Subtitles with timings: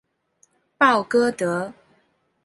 [0.79, 1.73] 鲍戈德。